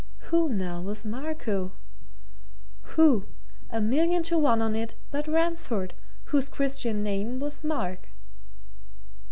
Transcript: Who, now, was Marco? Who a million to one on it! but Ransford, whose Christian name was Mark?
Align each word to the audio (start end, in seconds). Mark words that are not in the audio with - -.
Who, 0.31 0.49
now, 0.49 0.81
was 0.81 1.05
Marco? 1.05 1.73
Who 2.95 3.27
a 3.69 3.79
million 3.79 4.23
to 4.23 4.37
one 4.39 4.59
on 4.59 4.75
it! 4.75 4.95
but 5.11 5.27
Ransford, 5.27 5.93
whose 6.23 6.49
Christian 6.49 7.03
name 7.03 7.39
was 7.39 7.63
Mark? 7.63 8.09